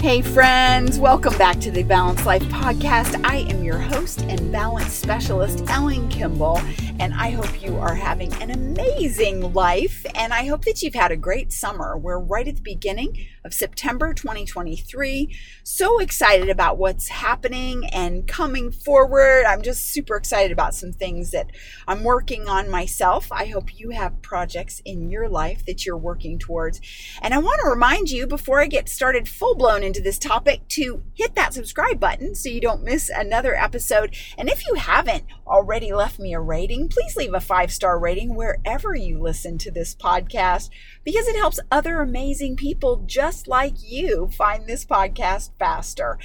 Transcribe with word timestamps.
Hey, 0.00 0.22
friends, 0.22 0.98
welcome 0.98 1.36
back 1.36 1.60
to 1.60 1.70
the 1.70 1.82
Balanced 1.82 2.24
Life 2.24 2.42
Podcast. 2.44 3.22
I 3.22 3.40
am 3.50 3.62
your 3.62 3.76
host 3.76 4.22
and 4.22 4.50
balance 4.50 4.94
specialist, 4.94 5.62
Ellen 5.68 6.08
Kimball, 6.08 6.58
and 6.98 7.12
I 7.12 7.28
hope 7.28 7.62
you 7.62 7.76
are 7.76 7.94
having 7.94 8.32
an 8.42 8.50
amazing 8.50 9.52
life. 9.52 10.06
And 10.14 10.32
I 10.32 10.46
hope 10.46 10.64
that 10.64 10.80
you've 10.80 10.94
had 10.94 11.12
a 11.12 11.18
great 11.18 11.52
summer. 11.52 11.98
We're 11.98 12.18
right 12.18 12.48
at 12.48 12.56
the 12.56 12.62
beginning 12.62 13.26
of 13.44 13.52
September 13.52 14.14
2023. 14.14 15.36
So 15.64 15.98
excited 15.98 16.48
about 16.48 16.78
what's 16.78 17.08
happening 17.08 17.84
and 17.92 18.26
coming 18.26 18.70
forward. 18.70 19.44
I'm 19.44 19.60
just 19.60 19.92
super 19.92 20.16
excited 20.16 20.50
about 20.50 20.74
some 20.74 20.92
things 20.92 21.30
that 21.32 21.50
I'm 21.86 22.04
working 22.04 22.48
on 22.48 22.70
myself. 22.70 23.30
I 23.30 23.44
hope 23.46 23.78
you 23.78 23.90
have 23.90 24.22
projects 24.22 24.80
in 24.86 25.10
your 25.10 25.28
life 25.28 25.66
that 25.66 25.84
you're 25.84 25.98
working 25.98 26.38
towards. 26.38 26.80
And 27.20 27.34
I 27.34 27.38
want 27.38 27.60
to 27.62 27.68
remind 27.68 28.10
you 28.10 28.26
before 28.26 28.62
I 28.62 28.66
get 28.66 28.88
started 28.88 29.28
full 29.28 29.54
blown 29.54 29.89
into 29.90 30.00
this 30.00 30.20
topic 30.20 30.68
to 30.68 31.02
hit 31.14 31.34
that 31.34 31.52
subscribe 31.52 31.98
button 31.98 32.32
so 32.32 32.48
you 32.48 32.60
don't 32.60 32.84
miss 32.84 33.10
another 33.12 33.56
episode. 33.56 34.14
And 34.38 34.48
if 34.48 34.64
you 34.64 34.74
haven't 34.74 35.24
already 35.48 35.92
left 35.92 36.20
me 36.20 36.32
a 36.32 36.38
rating, 36.38 36.88
please 36.88 37.16
leave 37.16 37.34
a 37.34 37.40
five 37.40 37.72
star 37.72 37.98
rating 37.98 38.36
wherever 38.36 38.94
you 38.94 39.18
listen 39.18 39.58
to 39.58 39.70
this 39.72 39.96
podcast 39.96 40.70
because 41.02 41.26
it 41.26 41.34
helps 41.34 41.58
other 41.72 42.00
amazing 42.00 42.54
people 42.54 43.02
just 43.04 43.48
like 43.48 43.74
you 43.82 44.28
find 44.28 44.68
this 44.68 44.84
podcast 44.86 45.50
faster. 45.58 46.20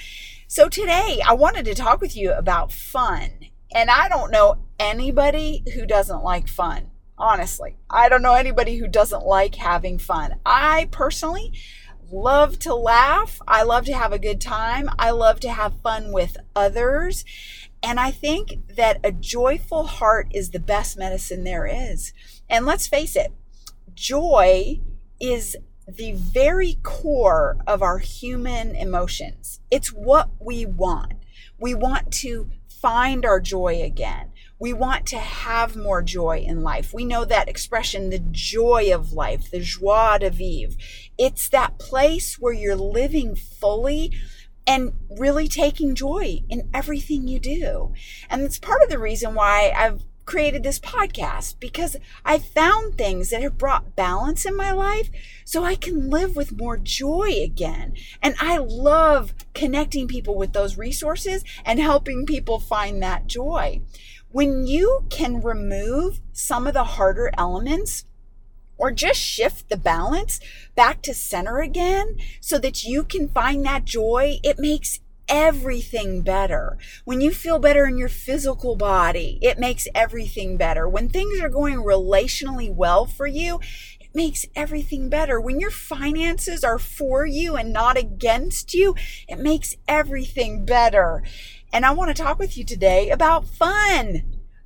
So 0.47 0.69
today 0.69 1.19
I 1.27 1.33
wanted 1.33 1.66
to 1.66 1.73
talk 1.73 2.02
with 2.02 2.16
you 2.16 2.33
about 2.33 2.71
fun. 2.71 3.31
And 3.73 3.89
I 3.89 4.07
don't 4.07 4.29
know 4.29 4.59
anybody 4.77 5.63
who 5.73 5.88
doesn't 5.88 6.21
like 6.21 6.47
fun. 6.47 6.91
Honestly, 7.17 7.77
I 7.89 8.09
don't 8.09 8.21
know 8.21 8.35
anybody 8.35 8.77
who 8.77 8.88
doesn't 8.88 9.25
like 9.25 9.55
having 9.55 9.97
fun. 9.97 10.35
I 10.45 10.88
personally 10.91 11.52
love 12.15 12.57
to 12.59 12.73
laugh. 12.73 13.41
I 13.47 13.63
love 13.63 13.85
to 13.85 13.94
have 13.94 14.13
a 14.13 14.19
good 14.19 14.39
time. 14.39 14.89
I 14.97 15.11
love 15.11 15.39
to 15.41 15.52
have 15.52 15.81
fun 15.81 16.11
with 16.11 16.38
others. 16.55 17.25
And 17.83 17.99
I 17.99 18.11
think 18.11 18.75
that 18.75 18.99
a 19.03 19.11
joyful 19.11 19.83
heart 19.83 20.27
is 20.31 20.49
the 20.49 20.59
best 20.59 20.97
medicine 20.97 21.44
there 21.44 21.67
is. 21.67 22.13
And 22.49 22.66
let's 22.66 22.88
face 22.88 23.16
it, 23.16 23.33
joy 23.94 24.80
is 25.19 25.57
the 25.88 26.13
very 26.13 26.77
core 26.83 27.57
of 27.67 27.81
our 27.81 27.99
human 27.99 28.75
emotions. 28.75 29.59
It's 29.69 29.89
what 29.89 30.29
we 30.39 30.66
want. 30.66 31.13
We 31.59 31.75
want 31.75 32.11
to 32.13 32.50
find 32.67 33.25
our 33.25 33.39
joy 33.39 33.81
again. 33.83 34.31
We 34.58 34.72
want 34.73 35.06
to 35.08 35.17
have 35.17 35.75
more 35.75 36.02
joy 36.02 36.45
in 36.48 36.64
life. 36.64 36.94
We 36.94 37.06
know 37.06 37.25
that 37.25 37.50
expression, 37.50 38.09
the 38.09 38.20
joy 38.31 38.94
of 38.94 39.12
life, 39.12 39.52
the 39.52 39.59
joie 39.59 40.17
de 40.20 40.30
vivre. 40.30 40.78
It's 41.17 41.50
that 41.50 41.78
place 41.78 42.39
where 42.39 42.53
you're 42.53 42.75
living 42.75 43.36
fully 43.36 44.12
and 44.67 44.94
really 45.09 45.47
taking 45.47 45.94
joy 45.94 46.42
in 46.50 46.70
everything 46.73 47.28
you 47.28 47.39
do. 47.39 47.94
And 48.30 48.42
it's 48.42 48.58
part 48.58 48.81
of 48.81 48.89
the 48.89 49.00
reason 49.00 49.36
why 49.36 49.73
I've 49.75 50.03
created 50.25 50.64
this 50.64 50.80
podcast 50.80 51.59
because 51.59 51.95
I 52.23 52.40
found 52.40 52.97
things 52.97 53.30
that 53.30 53.44
have 53.44 53.58
brought 53.58 53.95
balance 53.95 54.45
in 54.45 54.56
my 54.56 54.72
life 54.72 55.09
so 55.45 55.64
I 55.64 55.75
can 55.75 56.09
live 56.09 56.36
with 56.36 56.58
more 56.58 56.78
joy 56.78 57.42
again. 57.44 57.94
And 58.22 58.36
I 58.40 58.58
love 58.58 59.34
connecting 59.53 60.08
people 60.08 60.36
with 60.36 60.53
those 60.53 60.78
resources 60.78 61.44
and 61.64 61.80
helping 61.80 62.25
people 62.25 62.59
find 62.59 63.02
that 63.03 63.28
joy. 63.28 63.81
When 64.36 64.67
you 64.67 65.05
can 65.09 65.41
remove 65.41 66.19
some 66.33 66.67
of 66.67 66.73
the 66.73 66.83
harder 66.83 67.31
elements, 67.38 68.03
or 68.78 68.91
just 68.91 69.17
shift 69.17 69.69
the 69.69 69.78
balance 69.78 70.41
back 70.75 71.02
to 71.03 71.14
center 71.14 71.59
again 71.59 72.17
so 72.41 72.58
that 72.58 72.83
you 72.83 73.06
can 73.06 73.30
find 73.30 73.66
that 73.66 73.86
joy, 73.86 74.41
it 74.44 74.59
makes 74.59 75.00
everything 75.30 76.22
better. 76.22 76.78
When 77.06 77.22
you 77.22 77.31
feel 77.31 77.59
better 77.59 77.85
in 77.85 77.97
your 77.97 78.09
physical 78.09 78.75
body, 78.75 79.40
it 79.41 79.57
makes 79.57 79.88
everything 79.96 80.57
better. 80.57 80.85
When 80.85 81.07
things 81.07 81.40
are 81.40 81.47
going 81.47 81.78
relationally 81.78 82.69
well 82.69 83.06
for 83.06 83.28
you, 83.28 83.62
it 84.02 84.13
makes 84.13 84.46
everything 84.53 85.07
better. 85.07 85.40
When 85.40 85.62
your 85.62 85.72
finances 85.72 86.62
are 86.66 86.78
for 86.78 87.25
you 87.25 87.56
and 87.56 87.72
not 87.72 87.97
against 87.97 88.73
you, 88.73 88.96
it 89.29 89.40
makes 89.40 89.78
everything 89.88 90.66
better. 90.66 91.23
And 91.75 91.86
I 91.86 91.91
want 91.91 92.16
to 92.16 92.24
talk 92.24 92.40
with 92.40 92.58
you 92.58 92.63
today 92.63 93.09
about 93.09 93.50
fun 93.50 94.24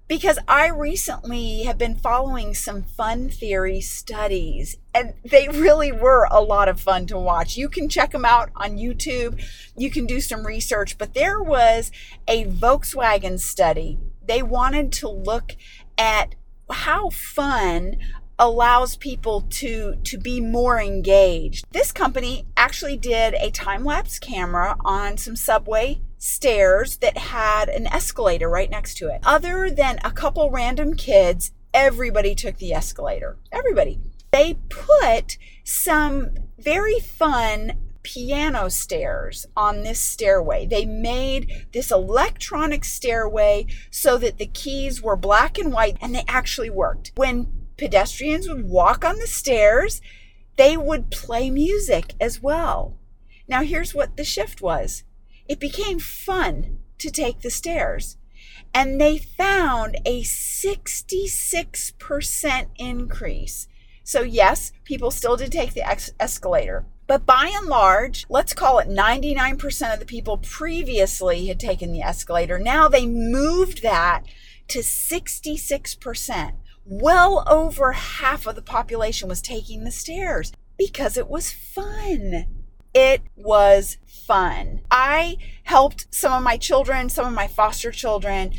because 0.07 0.37
I 0.47 0.67
recently 0.67 1.63
have 1.63 1.75
been 1.75 1.95
following 1.95 2.53
some 2.53 2.83
fun 2.83 3.29
theory 3.29 3.81
studies 3.81 4.77
and 4.93 5.15
they 5.25 5.47
really 5.47 5.91
were 5.91 6.27
a 6.29 6.39
lot 6.39 6.69
of 6.69 6.79
fun 6.79 7.07
to 7.07 7.17
watch. 7.17 7.57
You 7.57 7.67
can 7.67 7.89
check 7.89 8.11
them 8.11 8.25
out 8.25 8.51
on 8.55 8.77
YouTube. 8.77 9.43
You 9.75 9.89
can 9.89 10.05
do 10.05 10.21
some 10.21 10.45
research, 10.45 10.99
but 10.99 11.15
there 11.15 11.41
was 11.41 11.91
a 12.27 12.45
Volkswagen 12.45 13.39
study. 13.39 13.97
They 14.27 14.43
wanted 14.43 14.91
to 14.91 15.09
look 15.09 15.55
at 15.97 16.35
how 16.69 17.09
fun 17.09 17.97
allows 18.37 18.97
people 18.97 19.47
to 19.49 19.95
to 20.03 20.17
be 20.19 20.39
more 20.39 20.79
engaged. 20.79 21.65
This 21.71 21.91
company 21.91 22.45
actually 22.55 22.97
did 22.97 23.33
a 23.33 23.49
time 23.49 23.83
lapse 23.83 24.19
camera 24.19 24.77
on 24.85 25.17
some 25.17 25.35
subway 25.35 26.01
stairs 26.19 26.97
that 26.97 27.17
had 27.17 27.69
an 27.69 27.87
escalator 27.87 28.49
right 28.49 28.69
next 28.69 28.95
to 28.97 29.07
it. 29.07 29.21
Other 29.25 29.71
than 29.71 29.99
a 30.03 30.11
couple 30.11 30.51
random 30.51 30.95
kids, 30.95 31.51
everybody 31.73 32.35
took 32.35 32.57
the 32.57 32.73
escalator. 32.73 33.37
Everybody. 33.51 33.99
They 34.31 34.59
put 34.69 35.37
some 35.63 36.35
very 36.59 36.99
fun 36.99 37.73
piano 38.03 38.69
stairs 38.69 39.45
on 39.57 39.83
this 39.83 39.99
stairway. 39.99 40.65
They 40.65 40.85
made 40.85 41.67
this 41.73 41.91
electronic 41.91 42.85
stairway 42.85 43.65
so 43.89 44.17
that 44.17 44.37
the 44.37 44.45
keys 44.45 45.01
were 45.01 45.15
black 45.15 45.57
and 45.57 45.73
white 45.73 45.97
and 46.01 46.13
they 46.13 46.23
actually 46.27 46.69
worked. 46.69 47.11
When 47.15 47.47
pedestrians 47.77 48.47
would 48.47 48.69
walk 48.69 49.03
on 49.03 49.17
the 49.19 49.27
stairs, 49.27 50.01
they 50.57 50.75
would 50.75 51.11
play 51.11 51.49
music 51.49 52.13
as 52.19 52.41
well. 52.41 52.97
Now, 53.47 53.63
here's 53.63 53.95
what 53.95 54.15
the 54.15 54.23
shift 54.23 54.61
was 54.61 55.03
it 55.49 55.59
became 55.59 55.99
fun 55.99 56.79
to 56.99 57.11
take 57.11 57.41
the 57.41 57.49
stairs. 57.49 58.15
And 58.73 59.01
they 59.01 59.17
found 59.17 59.97
a 60.05 60.21
66% 60.21 62.65
increase. 62.77 63.67
So, 64.03 64.21
yes, 64.21 64.71
people 64.85 65.11
still 65.11 65.35
did 65.35 65.51
take 65.51 65.73
the 65.73 65.85
ex- 65.87 66.13
escalator. 66.19 66.85
But 67.07 67.25
by 67.25 67.51
and 67.53 67.67
large, 67.67 68.27
let's 68.29 68.53
call 68.53 68.77
it 68.77 68.87
99% 68.87 69.93
of 69.93 69.99
the 69.99 70.05
people 70.05 70.37
previously 70.37 71.47
had 71.47 71.59
taken 71.59 71.91
the 71.91 72.01
escalator. 72.01 72.59
Now 72.59 72.87
they 72.87 73.07
moved 73.07 73.81
that 73.81 74.23
to 74.67 74.79
66%. 74.79 76.51
Well 76.85 77.43
over 77.47 77.93
half 77.93 78.45
of 78.45 78.53
the 78.55 78.61
population 78.61 79.27
was 79.27 79.41
taking 79.41 79.83
the 79.83 79.91
stairs 79.91 80.51
because 80.77 81.17
it 81.17 81.27
was 81.27 81.51
fun. 81.51 82.58
It 83.01 83.21
was 83.37 83.97
fun. 84.05 84.81
I 84.91 85.37
helped 85.63 86.13
some 86.13 86.33
of 86.33 86.43
my 86.43 86.57
children, 86.57 87.07
some 87.07 87.25
of 87.27 87.33
my 87.33 87.47
foster 87.47 87.93
children 87.93 88.51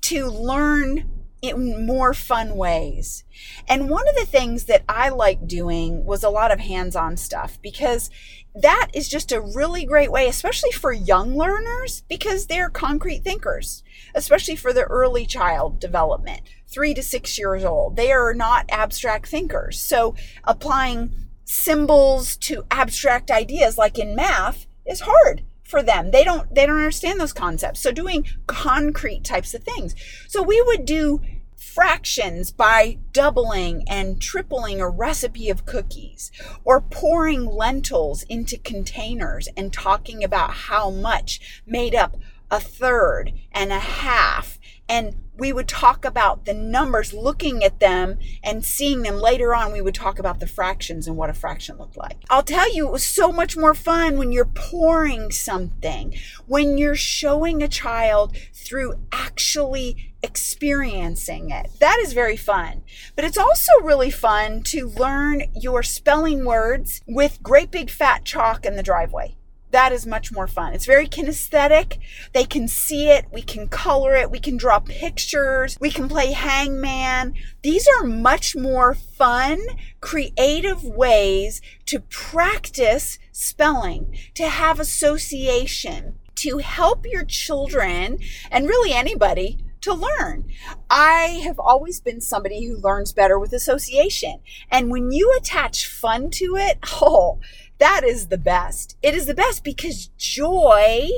to 0.00 0.26
learn 0.26 1.08
in 1.42 1.86
more 1.86 2.12
fun 2.12 2.56
ways. 2.56 3.22
And 3.68 3.88
one 3.88 4.08
of 4.08 4.16
the 4.16 4.26
things 4.26 4.64
that 4.64 4.82
I 4.88 5.10
like 5.10 5.46
doing 5.46 6.04
was 6.04 6.24
a 6.24 6.28
lot 6.28 6.50
of 6.50 6.58
hands 6.58 6.96
on 6.96 7.16
stuff 7.16 7.62
because 7.62 8.10
that 8.52 8.88
is 8.94 9.08
just 9.08 9.30
a 9.30 9.40
really 9.40 9.84
great 9.84 10.10
way, 10.10 10.26
especially 10.26 10.72
for 10.72 10.92
young 10.92 11.36
learners, 11.36 12.02
because 12.08 12.46
they're 12.46 12.70
concrete 12.70 13.22
thinkers, 13.22 13.84
especially 14.12 14.56
for 14.56 14.72
the 14.72 14.86
early 14.86 15.24
child 15.24 15.78
development, 15.78 16.40
three 16.66 16.94
to 16.94 17.02
six 17.04 17.38
years 17.38 17.62
old. 17.62 17.94
They 17.94 18.10
are 18.10 18.34
not 18.34 18.66
abstract 18.70 19.28
thinkers. 19.28 19.78
So 19.80 20.16
applying 20.42 21.27
symbols 21.48 22.36
to 22.36 22.64
abstract 22.70 23.30
ideas, 23.30 23.78
like 23.78 23.98
in 23.98 24.14
math, 24.14 24.66
is 24.86 25.00
hard 25.00 25.42
for 25.64 25.82
them. 25.82 26.10
They 26.10 26.24
don't 26.24 26.54
they 26.54 26.66
don't 26.66 26.76
understand 26.76 27.20
those 27.20 27.32
concepts. 27.32 27.80
So 27.80 27.90
doing 27.90 28.26
concrete 28.46 29.24
types 29.24 29.54
of 29.54 29.64
things. 29.64 29.94
So 30.26 30.42
we 30.42 30.60
would 30.62 30.84
do 30.84 31.20
fractions 31.56 32.52
by 32.52 32.98
doubling 33.12 33.84
and 33.88 34.20
tripling 34.20 34.80
a 34.80 34.88
recipe 34.88 35.50
of 35.50 35.66
cookies 35.66 36.30
or 36.64 36.80
pouring 36.80 37.44
lentils 37.44 38.22
into 38.24 38.56
containers 38.58 39.48
and 39.56 39.72
talking 39.72 40.22
about 40.22 40.50
how 40.50 40.90
much 40.90 41.62
made 41.66 41.94
up 41.94 42.16
a 42.50 42.60
third 42.60 43.32
and 43.52 43.72
a 43.72 43.78
half 43.78 44.58
and 44.88 45.14
we 45.38 45.52
would 45.52 45.68
talk 45.68 46.04
about 46.04 46.44
the 46.44 46.52
numbers, 46.54 47.14
looking 47.14 47.62
at 47.62 47.78
them 47.78 48.18
and 48.42 48.64
seeing 48.64 49.02
them 49.02 49.20
later 49.20 49.54
on. 49.54 49.72
We 49.72 49.80
would 49.80 49.94
talk 49.94 50.18
about 50.18 50.40
the 50.40 50.46
fractions 50.46 51.06
and 51.06 51.16
what 51.16 51.30
a 51.30 51.34
fraction 51.34 51.78
looked 51.78 51.96
like. 51.96 52.16
I'll 52.28 52.42
tell 52.42 52.74
you, 52.74 52.88
it 52.88 52.92
was 52.92 53.04
so 53.04 53.30
much 53.30 53.56
more 53.56 53.74
fun 53.74 54.18
when 54.18 54.32
you're 54.32 54.44
pouring 54.44 55.30
something, 55.30 56.14
when 56.46 56.76
you're 56.76 56.96
showing 56.96 57.62
a 57.62 57.68
child 57.68 58.36
through 58.52 58.94
actually 59.12 60.12
experiencing 60.22 61.50
it. 61.50 61.70
That 61.78 62.00
is 62.00 62.12
very 62.12 62.36
fun. 62.36 62.82
But 63.14 63.24
it's 63.24 63.38
also 63.38 63.72
really 63.82 64.10
fun 64.10 64.62
to 64.64 64.88
learn 64.88 65.44
your 65.54 65.84
spelling 65.84 66.44
words 66.44 67.00
with 67.06 67.42
great 67.42 67.70
big 67.70 67.90
fat 67.90 68.24
chalk 68.24 68.66
in 68.66 68.74
the 68.74 68.82
driveway 68.82 69.37
that 69.70 69.92
is 69.92 70.06
much 70.06 70.32
more 70.32 70.46
fun. 70.46 70.74
It's 70.74 70.86
very 70.86 71.06
kinesthetic. 71.06 71.98
They 72.32 72.44
can 72.44 72.68
see 72.68 73.08
it. 73.08 73.26
We 73.32 73.42
can 73.42 73.68
color 73.68 74.14
it. 74.14 74.30
We 74.30 74.40
can 74.40 74.56
draw 74.56 74.78
pictures. 74.78 75.76
We 75.80 75.90
can 75.90 76.08
play 76.08 76.32
hangman. 76.32 77.34
These 77.62 77.86
are 77.98 78.04
much 78.04 78.56
more 78.56 78.94
fun, 78.94 79.60
creative 80.00 80.82
ways 80.84 81.60
to 81.86 82.00
practice 82.00 83.18
spelling, 83.32 84.16
to 84.34 84.48
have 84.48 84.80
association, 84.80 86.18
to 86.36 86.58
help 86.58 87.04
your 87.04 87.24
children 87.24 88.18
and 88.50 88.66
really 88.66 88.92
anybody 88.92 89.58
to 89.82 89.94
learn. 89.94 90.46
I 90.90 91.40
have 91.44 91.58
always 91.58 92.00
been 92.00 92.20
somebody 92.20 92.66
who 92.66 92.76
learns 92.76 93.12
better 93.12 93.38
with 93.38 93.52
association. 93.52 94.40
And 94.70 94.90
when 94.90 95.12
you 95.12 95.34
attach 95.36 95.86
fun 95.86 96.30
to 96.32 96.56
it, 96.56 96.78
oh, 97.00 97.38
that 97.78 98.02
is 98.04 98.28
the 98.28 98.38
best. 98.38 98.96
It 99.02 99.14
is 99.14 99.26
the 99.26 99.34
best 99.34 99.64
because 99.64 100.08
joy 100.16 101.08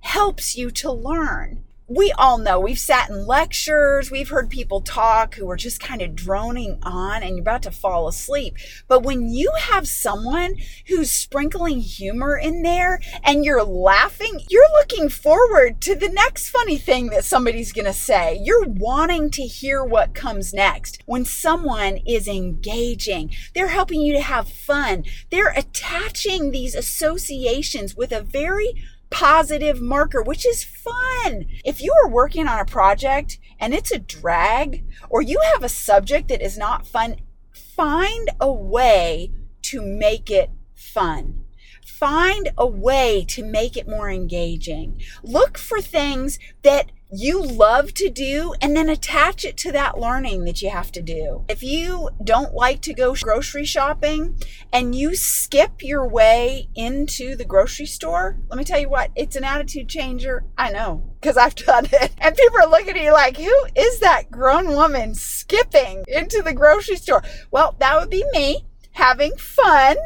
helps 0.00 0.56
you 0.56 0.70
to 0.70 0.90
learn 0.90 1.64
we 1.90 2.12
all 2.12 2.38
know 2.38 2.60
we've 2.60 2.78
sat 2.78 3.10
in 3.10 3.26
lectures, 3.26 4.12
we've 4.12 4.28
heard 4.28 4.48
people 4.48 4.80
talk 4.80 5.34
who 5.34 5.50
are 5.50 5.56
just 5.56 5.80
kind 5.80 6.00
of 6.00 6.14
droning 6.14 6.78
on 6.84 7.24
and 7.24 7.30
you're 7.30 7.40
about 7.40 7.64
to 7.64 7.72
fall 7.72 8.06
asleep. 8.06 8.54
But 8.86 9.02
when 9.02 9.28
you 9.28 9.52
have 9.58 9.88
someone 9.88 10.54
who's 10.86 11.10
sprinkling 11.10 11.80
humor 11.80 12.38
in 12.38 12.62
there 12.62 13.00
and 13.24 13.44
you're 13.44 13.64
laughing, 13.64 14.40
you're 14.48 14.70
looking 14.78 15.08
forward 15.08 15.80
to 15.80 15.96
the 15.96 16.08
next 16.08 16.50
funny 16.50 16.78
thing 16.78 17.08
that 17.08 17.24
somebody's 17.24 17.72
going 17.72 17.86
to 17.86 17.92
say. 17.92 18.38
You're 18.40 18.68
wanting 18.68 19.28
to 19.32 19.42
hear 19.42 19.84
what 19.84 20.14
comes 20.14 20.54
next. 20.54 21.02
When 21.06 21.24
someone 21.24 21.96
is 22.06 22.28
engaging, 22.28 23.34
they're 23.52 23.66
helping 23.66 24.00
you 24.00 24.12
to 24.12 24.22
have 24.22 24.48
fun. 24.48 25.06
They're 25.32 25.52
attaching 25.56 26.52
these 26.52 26.76
associations 26.76 27.96
with 27.96 28.12
a 28.12 28.22
very 28.22 28.76
positive 29.10 29.80
marker, 29.80 30.22
which 30.22 30.46
is 30.46 30.64
fun. 30.64 31.46
If 31.64 31.82
you 31.82 31.94
are 32.02 32.08
working 32.08 32.48
on 32.48 32.58
a 32.58 32.64
project 32.64 33.38
and 33.58 33.74
it's 33.74 33.92
a 33.92 33.98
drag, 33.98 34.84
or 35.08 35.20
you 35.20 35.40
have 35.52 35.62
a 35.62 35.68
subject 35.68 36.28
that 36.28 36.42
is 36.42 36.56
not 36.56 36.86
fun, 36.86 37.16
find 37.52 38.30
a 38.40 38.50
way 38.50 39.32
to 39.62 39.82
make 39.82 40.30
it 40.30 40.50
fun. 40.74 41.44
Find 41.84 42.50
a 42.56 42.66
way 42.66 43.26
to 43.28 43.44
make 43.44 43.76
it 43.76 43.88
more 43.88 44.10
engaging. 44.10 45.00
Look 45.22 45.58
for 45.58 45.80
things 45.80 46.38
that 46.62 46.90
you 47.12 47.42
love 47.42 47.92
to 47.94 48.08
do 48.08 48.54
and 48.60 48.76
then 48.76 48.88
attach 48.88 49.44
it 49.44 49.56
to 49.58 49.72
that 49.72 49.98
learning 49.98 50.44
that 50.44 50.62
you 50.62 50.70
have 50.70 50.92
to 50.92 51.02
do. 51.02 51.44
If 51.48 51.62
you 51.62 52.10
don't 52.22 52.54
like 52.54 52.80
to 52.82 52.94
go 52.94 53.14
grocery 53.14 53.64
shopping 53.64 54.40
and 54.72 54.94
you 54.94 55.16
skip 55.16 55.82
your 55.82 56.06
way 56.06 56.68
into 56.74 57.34
the 57.34 57.44
grocery 57.44 57.86
store, 57.86 58.38
let 58.48 58.58
me 58.58 58.64
tell 58.64 58.80
you 58.80 58.88
what, 58.88 59.10
it's 59.16 59.36
an 59.36 59.44
attitude 59.44 59.88
changer. 59.88 60.44
I 60.56 60.70
know 60.70 61.10
because 61.20 61.36
I've 61.36 61.54
done 61.54 61.86
it. 61.92 62.12
And 62.22 62.36
people 62.36 62.58
are 62.60 62.70
looking 62.70 62.96
at 62.96 63.02
you 63.02 63.12
like, 63.12 63.36
who 63.38 63.66
is 63.74 64.00
that 64.00 64.30
grown 64.30 64.68
woman 64.68 65.14
skipping 65.14 66.04
into 66.06 66.42
the 66.42 66.52
grocery 66.52 66.96
store? 66.96 67.22
Well, 67.50 67.74
that 67.78 67.98
would 67.98 68.10
be 68.10 68.24
me 68.32 68.66
having 68.92 69.36
fun 69.36 69.96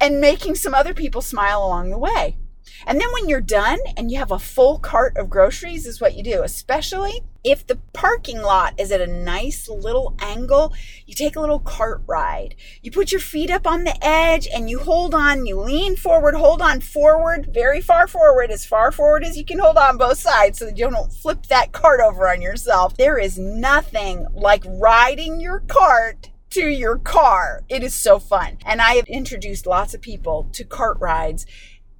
and 0.00 0.20
making 0.20 0.56
some 0.56 0.74
other 0.74 0.92
people 0.92 1.22
smile 1.22 1.64
along 1.64 1.90
the 1.90 1.98
way. 1.98 2.36
And 2.86 3.00
then 3.00 3.12
when 3.12 3.28
you're 3.28 3.40
done 3.40 3.78
and 3.96 4.10
you 4.10 4.18
have 4.18 4.32
a 4.32 4.38
full 4.38 4.78
cart 4.78 5.16
of 5.16 5.30
groceries, 5.30 5.86
is 5.86 6.00
what 6.00 6.14
you 6.14 6.22
do, 6.22 6.42
especially 6.42 7.22
if 7.44 7.66
the 7.66 7.80
parking 7.92 8.40
lot 8.40 8.78
is 8.78 8.92
at 8.92 9.00
a 9.00 9.06
nice 9.06 9.68
little 9.68 10.14
angle, 10.20 10.72
you 11.06 11.14
take 11.14 11.34
a 11.34 11.40
little 11.40 11.58
cart 11.58 12.02
ride. 12.06 12.54
You 12.82 12.90
put 12.90 13.10
your 13.10 13.20
feet 13.20 13.50
up 13.50 13.66
on 13.66 13.84
the 13.84 13.96
edge 14.04 14.46
and 14.54 14.70
you 14.70 14.78
hold 14.78 15.14
on, 15.14 15.46
you 15.46 15.58
lean 15.58 15.96
forward, 15.96 16.34
hold 16.34 16.62
on 16.62 16.80
forward, 16.80 17.48
very 17.52 17.80
far 17.80 18.06
forward, 18.06 18.50
as 18.50 18.64
far 18.64 18.92
forward 18.92 19.24
as 19.24 19.36
you 19.36 19.44
can 19.44 19.58
hold 19.58 19.76
on 19.76 19.96
both 19.96 20.18
sides 20.18 20.58
so 20.58 20.66
that 20.66 20.78
you 20.78 20.88
don't 20.88 21.12
flip 21.12 21.46
that 21.46 21.72
cart 21.72 22.00
over 22.00 22.28
on 22.28 22.40
yourself. 22.40 22.96
There 22.96 23.18
is 23.18 23.38
nothing 23.38 24.26
like 24.32 24.62
riding 24.66 25.40
your 25.40 25.60
cart 25.60 26.30
to 26.50 26.68
your 26.68 26.98
car. 26.98 27.64
It 27.68 27.82
is 27.82 27.94
so 27.94 28.18
fun. 28.18 28.58
And 28.64 28.80
I 28.80 28.94
have 28.94 29.06
introduced 29.06 29.66
lots 29.66 29.94
of 29.94 30.02
people 30.02 30.48
to 30.52 30.64
cart 30.64 30.98
rides 31.00 31.46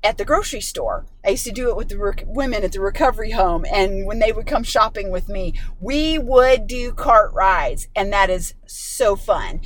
at 0.03 0.19
the 0.19 0.25
grocery 0.25 0.61
store. 0.61 1.07
I 1.25 1.31
used 1.31 1.45
to 1.45 1.53
do 1.53 1.71
it 1.71 1.77
with 1.77 1.89
the 1.89 1.99
rec- 1.99 2.25
women 2.27 2.65
at 2.65 2.73
the 2.73 2.81
recovery 2.81 3.31
home. 3.31 3.65
And 3.71 4.07
when 4.07 4.19
they 4.19 4.33
would 4.33 4.47
come 4.47 4.63
shopping 4.63 5.11
with 5.11 5.29
me, 5.29 5.55
we 5.81 6.19
would 6.19 6.67
do 6.67 6.93
cart 6.93 7.33
rides. 7.33 7.89
And 7.95 8.13
that 8.13 8.31
is 8.31 8.55
so 8.67 9.17
fun. 9.17 9.61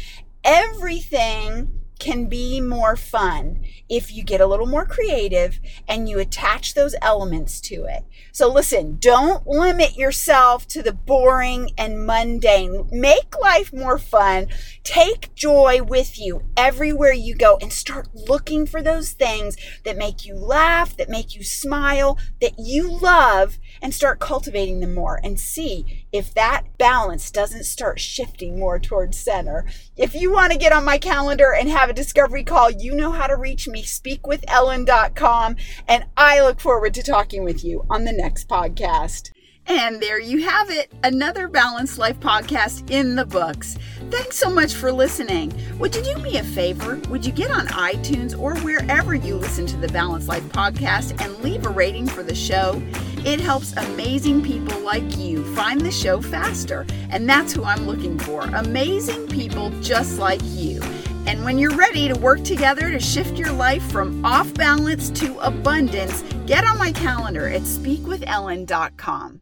Everything 0.44 1.75
can 1.98 2.26
be 2.26 2.60
more 2.60 2.96
fun 2.96 3.64
if 3.88 4.12
you 4.12 4.22
get 4.22 4.40
a 4.40 4.46
little 4.46 4.66
more 4.66 4.84
creative 4.84 5.60
and 5.88 6.08
you 6.08 6.18
attach 6.18 6.74
those 6.74 6.94
elements 7.00 7.60
to 7.60 7.84
it. 7.84 8.04
So 8.32 8.52
listen, 8.52 8.98
don't 9.00 9.46
limit 9.46 9.96
yourself 9.96 10.66
to 10.68 10.82
the 10.82 10.92
boring 10.92 11.70
and 11.78 12.04
mundane. 12.04 12.88
Make 12.90 13.38
life 13.40 13.72
more 13.72 13.98
fun. 13.98 14.48
Take 14.82 15.34
joy 15.34 15.80
with 15.82 16.18
you 16.18 16.42
everywhere 16.56 17.12
you 17.12 17.34
go 17.34 17.58
and 17.60 17.72
start 17.72 18.08
looking 18.14 18.66
for 18.66 18.82
those 18.82 19.12
things 19.12 19.56
that 19.84 19.96
make 19.96 20.26
you 20.26 20.34
laugh, 20.34 20.96
that 20.96 21.08
make 21.08 21.34
you 21.34 21.42
smile, 21.42 22.18
that 22.40 22.58
you 22.58 22.90
love 22.90 23.58
and 23.80 23.94
start 23.94 24.20
cultivating 24.20 24.80
them 24.80 24.94
more 24.94 25.20
and 25.22 25.38
see 25.38 26.06
if 26.12 26.34
that 26.34 26.64
balance 26.78 27.30
doesn't 27.30 27.64
start 27.64 28.00
shifting 28.00 28.58
more 28.58 28.78
towards 28.78 29.18
center. 29.18 29.66
If 29.96 30.14
you 30.14 30.32
want 30.32 30.52
to 30.52 30.58
get 30.58 30.72
on 30.72 30.84
my 30.84 30.98
calendar 30.98 31.52
and 31.52 31.68
have 31.86 31.94
a 31.94 31.96
discovery 31.96 32.42
call, 32.42 32.68
you 32.68 32.96
know 32.96 33.12
how 33.12 33.28
to 33.28 33.36
reach 33.36 33.68
me, 33.68 33.80
speakwithellen.com. 33.84 35.54
And 35.86 36.04
I 36.16 36.40
look 36.40 36.58
forward 36.58 36.94
to 36.94 37.02
talking 37.04 37.44
with 37.44 37.64
you 37.64 37.86
on 37.88 38.04
the 38.04 38.12
next 38.12 38.48
podcast. 38.48 39.30
And 39.68 40.00
there 40.00 40.20
you 40.20 40.42
have 40.42 40.68
it, 40.68 40.90
another 41.04 41.46
Balanced 41.46 41.96
Life 41.96 42.18
podcast 42.18 42.90
in 42.90 43.14
the 43.14 43.24
books. 43.24 43.78
Thanks 44.10 44.36
so 44.36 44.50
much 44.50 44.74
for 44.74 44.90
listening. 44.90 45.52
Would 45.78 45.94
you 45.94 46.02
do 46.02 46.16
me 46.16 46.38
a 46.38 46.42
favor? 46.42 47.00
Would 47.08 47.24
you 47.24 47.30
get 47.30 47.52
on 47.52 47.68
iTunes 47.68 48.36
or 48.36 48.56
wherever 48.58 49.14
you 49.14 49.36
listen 49.36 49.64
to 49.66 49.76
the 49.76 49.88
Balanced 49.88 50.26
Life 50.26 50.44
podcast 50.48 51.20
and 51.24 51.38
leave 51.38 51.66
a 51.66 51.70
rating 51.70 52.08
for 52.08 52.24
the 52.24 52.34
show? 52.34 52.82
It 53.18 53.38
helps 53.38 53.76
amazing 53.76 54.42
people 54.42 54.80
like 54.80 55.16
you 55.16 55.44
find 55.54 55.80
the 55.80 55.92
show 55.92 56.20
faster. 56.20 56.84
And 57.10 57.28
that's 57.28 57.52
who 57.52 57.62
I'm 57.62 57.86
looking 57.86 58.18
for 58.18 58.42
amazing 58.42 59.28
people 59.28 59.70
just 59.80 60.18
like 60.18 60.40
you. 60.42 60.80
And 61.26 61.44
when 61.44 61.58
you're 61.58 61.76
ready 61.76 62.08
to 62.08 62.18
work 62.18 62.44
together 62.44 62.90
to 62.90 63.00
shift 63.00 63.36
your 63.36 63.52
life 63.52 63.82
from 63.90 64.24
off 64.24 64.52
balance 64.54 65.10
to 65.20 65.38
abundance, 65.38 66.22
get 66.46 66.64
on 66.64 66.78
my 66.78 66.92
calendar 66.92 67.48
at 67.48 67.62
speakwithellen.com. 67.62 69.40